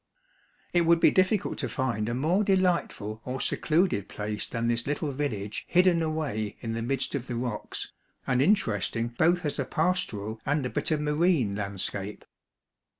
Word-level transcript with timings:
It 0.73 0.81
would 0.87 0.99
be 0.99 1.11
difficult 1.11 1.59
to 1.59 1.69
find 1.69 2.09
a 2.09 2.15
more 2.15 2.43
delightful 2.43 3.21
or 3.23 3.39
secluded 3.39 4.09
place 4.09 4.47
than 4.47 4.65
this 4.67 4.87
little 4.87 5.11
village 5.11 5.63
hidden 5.67 6.01
away 6.01 6.57
in 6.61 6.73
the 6.73 6.81
midst 6.81 7.13
of 7.13 7.27
the 7.27 7.35
rocks, 7.35 7.91
and 8.25 8.41
interesting 8.41 9.09
both 9.09 9.45
as 9.45 9.59
a 9.59 9.63
pastoral 9.65 10.41
and 10.43 10.65
a 10.65 10.71
bit 10.71 10.89
of 10.89 11.01
marine 11.01 11.53
landscape. 11.55 12.25